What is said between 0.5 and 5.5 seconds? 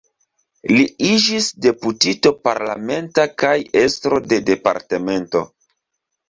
Li iĝis deputito parlamenta kaj estro de departemento.